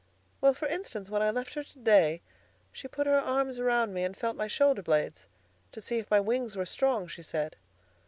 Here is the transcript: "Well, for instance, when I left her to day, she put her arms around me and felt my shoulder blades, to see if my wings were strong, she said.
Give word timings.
"Well, 0.41 0.55
for 0.55 0.67
instance, 0.67 1.11
when 1.11 1.21
I 1.21 1.29
left 1.29 1.53
her 1.53 1.63
to 1.63 1.77
day, 1.77 2.23
she 2.71 2.87
put 2.87 3.05
her 3.05 3.19
arms 3.19 3.59
around 3.59 3.93
me 3.93 4.03
and 4.03 4.17
felt 4.17 4.35
my 4.35 4.47
shoulder 4.47 4.81
blades, 4.81 5.27
to 5.73 5.79
see 5.79 5.99
if 5.99 6.09
my 6.09 6.19
wings 6.19 6.57
were 6.57 6.65
strong, 6.65 7.05
she 7.07 7.21
said. 7.21 7.55